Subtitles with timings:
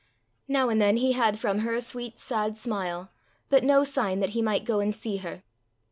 [0.47, 3.11] Now and then he had from her a sweet sad smile,
[3.49, 5.43] but no sign that he might go and see her.